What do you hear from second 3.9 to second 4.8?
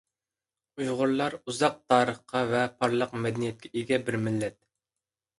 بىر مىللەت.